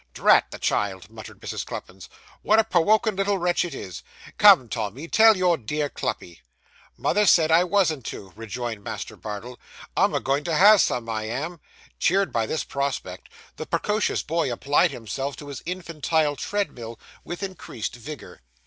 'Drat 0.15 0.49
the 0.49 0.57
child!' 0.57 1.11
muttered 1.11 1.39
Mrs. 1.41 1.63
Cluppins. 1.63 2.09
'What 2.41 2.57
a 2.57 2.63
prowokin' 2.63 3.15
little 3.15 3.37
wretch 3.37 3.63
it 3.63 3.75
is! 3.75 4.01
Come, 4.39 4.67
Tommy, 4.67 5.07
tell 5.07 5.37
your 5.37 5.57
dear 5.57 5.89
Cluppy.' 5.89 6.39
'Mother 6.97 7.27
said 7.27 7.51
I 7.51 7.63
wasn't 7.65 8.03
to,' 8.03 8.33
rejoined 8.35 8.83
Master 8.83 9.15
Bardell, 9.15 9.59
'I'm 9.95 10.15
a 10.15 10.19
goin' 10.19 10.43
to 10.45 10.55
have 10.55 10.81
some, 10.81 11.07
I 11.07 11.25
am.' 11.25 11.59
Cheered 11.99 12.33
by 12.33 12.47
this 12.47 12.63
prospect, 12.63 13.29
the 13.57 13.67
precocious 13.67 14.23
boy 14.23 14.51
applied 14.51 14.89
himself 14.89 15.35
to 15.35 15.49
his 15.49 15.61
infantile 15.67 16.35
treadmill, 16.35 16.99
with 17.23 17.43
increased 17.43 17.93
vigour. 17.93 18.41